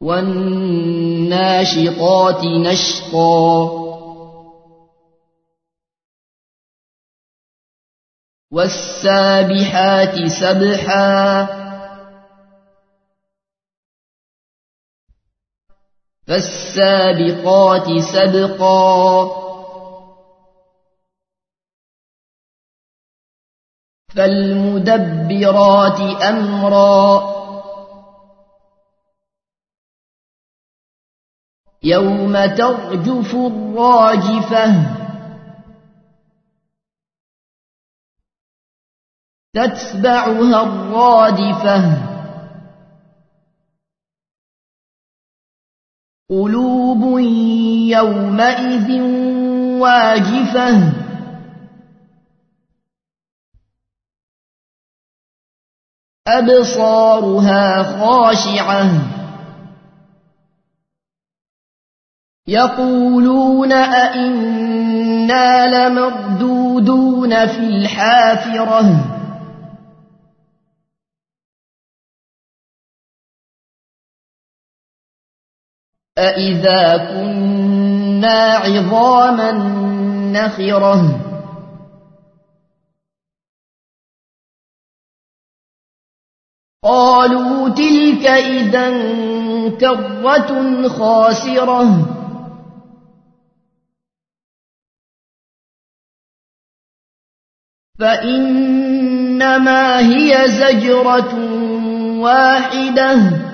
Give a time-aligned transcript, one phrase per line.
[0.00, 0.44] والناشطات
[2.44, 3.70] نشطا.
[8.52, 11.69] والسابحات سبحا.
[16.30, 19.28] فالسابقات سبقا.
[24.16, 27.22] فالمدبرات أمرا.
[31.82, 34.96] يوم ترجف الراجفة.
[39.54, 42.09] تتبعها الرادفة.
[46.30, 47.18] قلوب
[47.88, 49.00] يومئذ
[49.80, 50.92] واجفة.
[56.28, 58.90] أبصارها خاشعة.
[62.48, 69.19] يقولون أئنا لمردودون في الحافرة.
[76.18, 79.52] أإذا كنا عظاما
[80.32, 81.20] نخرة
[86.84, 88.90] قالوا تلك إذا
[89.80, 92.06] كرة خاسرة
[98.00, 101.34] فإنما هي زجرة
[102.20, 103.49] واحدة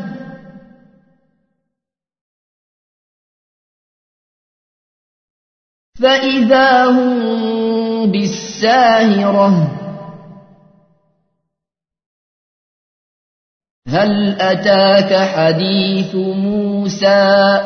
[6.02, 9.72] فإذا هم بالساهرة
[13.88, 17.60] هل أتاك حديث موسى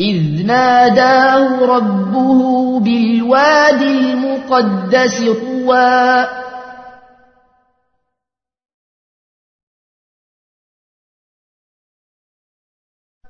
[0.00, 6.26] إذ ناداه ربه بالواد المقدس طوى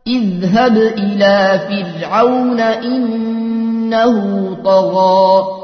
[0.09, 5.59] اذهب إلى فرعون إنه طغى.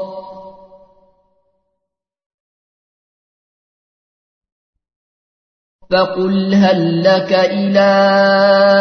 [5.91, 7.91] فقل هل لك إلى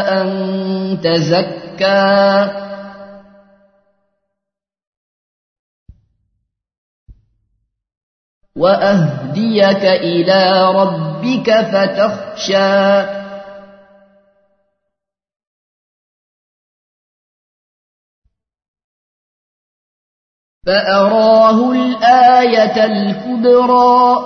[0.08, 0.28] أن
[1.02, 2.50] تزكى؟
[8.56, 13.23] وأهديك إلى ربك فتخشى.
[20.66, 24.24] فأراه الآية الكبرى.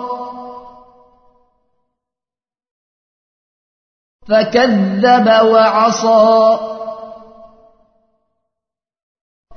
[4.29, 6.59] فكذب وعصى.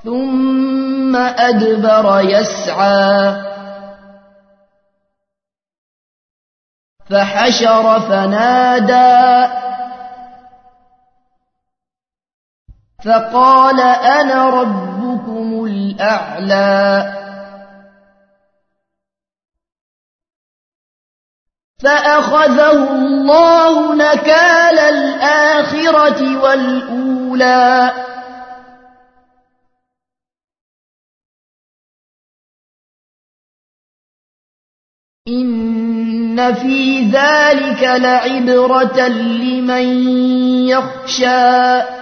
[0.04, 3.42] ثم أدبر يسعى.
[7.10, 9.52] فحشر فنادى.
[13.06, 14.91] فقال أنا ربكم
[15.92, 17.18] الأعلى
[21.84, 27.92] فأخذه الله نكال الآخرة والأولى.
[35.28, 39.86] إن في ذلك لعبرة لمن
[40.68, 42.01] يخشى.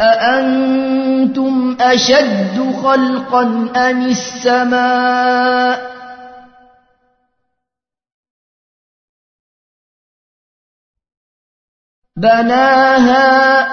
[0.00, 3.42] أأنتم أشد خلقا
[3.76, 5.90] أم السماء؟
[12.16, 13.68] بناها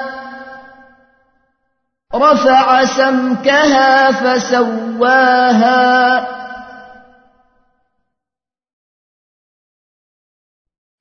[2.15, 5.68] رفع سمكها فسواها.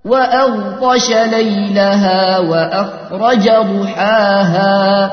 [0.07, 5.11] وأغطش ليلها وأخرج ضحاها.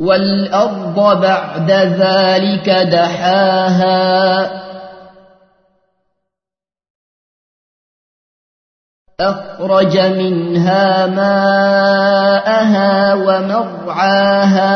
[0.00, 4.50] والأرض بعد ذلك دحاها.
[9.20, 12.34] أخرج منها ماءها
[13.14, 14.70] ومرعاها.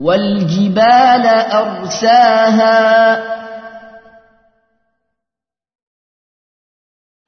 [0.00, 2.76] والجبال أرساها.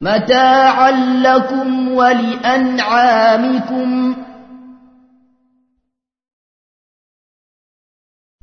[0.01, 0.91] متاعا
[1.23, 3.09] لكم ولأنعامكم.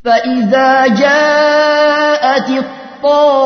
[0.05, 3.45] فإذا جاءت الطامة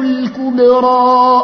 [0.00, 1.42] الكبرى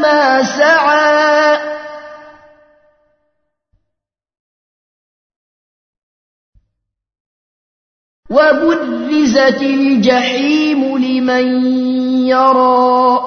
[0.00, 1.58] ما سعى
[8.30, 11.46] وبرزت الجحيم لمن
[12.26, 13.20] يرى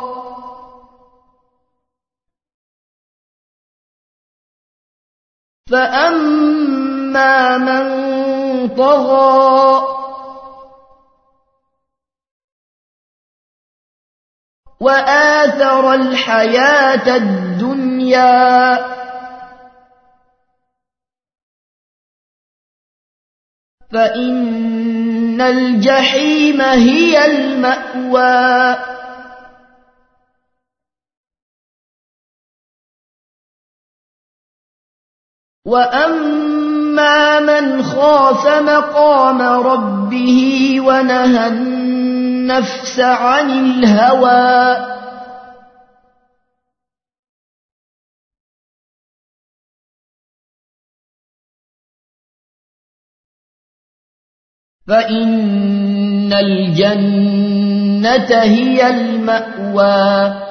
[5.69, 7.87] فأما من
[8.75, 9.98] طغى
[14.79, 18.77] وآثر الحياة الدنيا.
[23.91, 28.75] فإن الجحيم هي المأوى.
[35.65, 41.47] وأما من خاف مقام ربه ونهى
[42.49, 44.89] النفس عن الهوى.
[54.87, 57.61] فإن الجنة
[58.41, 60.48] هي المأوى.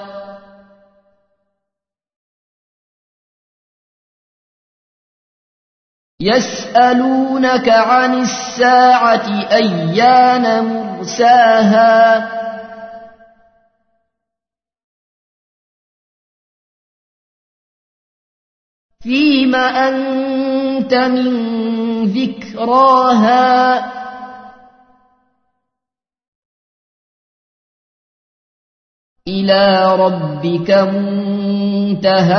[6.20, 12.29] يسألونك عن الساعة أيان مرساها؟
[19.03, 21.29] فيم أنت من
[22.05, 23.79] ذكراها؟
[29.29, 30.71] إلى ربك
[31.91, 32.38] منتهاها.